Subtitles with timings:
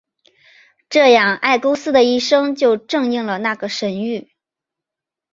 [0.89, 4.29] 这样埃勾斯的一生就正应了那个神谕。